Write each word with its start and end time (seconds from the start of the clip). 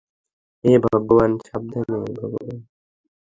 হে 0.63 0.71
ভগবান- 0.85 1.31
সাবধানে। 1.47 2.55